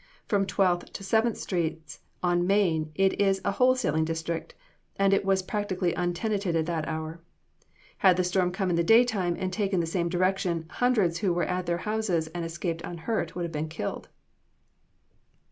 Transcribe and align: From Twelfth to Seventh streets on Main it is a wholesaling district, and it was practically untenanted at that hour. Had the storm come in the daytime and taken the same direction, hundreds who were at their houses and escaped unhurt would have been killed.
From 0.27 0.47
Twelfth 0.47 0.91
to 0.93 1.03
Seventh 1.03 1.37
streets 1.37 1.99
on 2.23 2.47
Main 2.47 2.91
it 2.95 3.21
is 3.21 3.37
a 3.45 3.51
wholesaling 3.51 4.03
district, 4.03 4.55
and 4.95 5.13
it 5.13 5.23
was 5.23 5.43
practically 5.43 5.93
untenanted 5.93 6.55
at 6.55 6.65
that 6.65 6.87
hour. 6.87 7.21
Had 7.99 8.17
the 8.17 8.23
storm 8.23 8.51
come 8.51 8.71
in 8.71 8.75
the 8.77 8.83
daytime 8.83 9.35
and 9.37 9.53
taken 9.53 9.79
the 9.79 9.85
same 9.85 10.09
direction, 10.09 10.65
hundreds 10.71 11.19
who 11.19 11.31
were 11.31 11.43
at 11.45 11.67
their 11.67 11.77
houses 11.85 12.25
and 12.29 12.43
escaped 12.43 12.81
unhurt 12.81 13.35
would 13.35 13.43
have 13.45 13.51
been 13.51 13.69
killed. 13.69 14.09